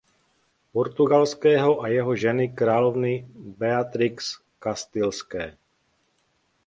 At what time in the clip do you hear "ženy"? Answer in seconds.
2.15-2.49